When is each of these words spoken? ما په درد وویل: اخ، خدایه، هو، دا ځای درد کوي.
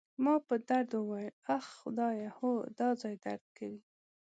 ما 0.23 0.33
په 0.47 0.55
درد 0.67 0.89
وویل: 0.95 1.33
اخ، 1.55 1.65
خدایه، 1.79 2.29
هو، 2.37 2.51
دا 2.79 2.89
ځای 3.01 3.15
درد 3.25 3.45
کوي. 3.57 3.81